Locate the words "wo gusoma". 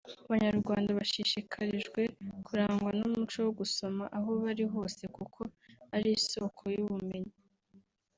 3.45-4.03